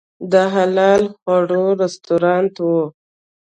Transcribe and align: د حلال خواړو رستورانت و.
د 0.31 0.33
حلال 0.53 1.01
خواړو 1.15 1.63
رستورانت 1.81 2.55
و. 2.61 2.67